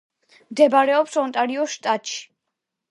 მდებარეობს 0.53 1.21
ონტარიოს 1.25 1.79
შტატში. 1.79 2.21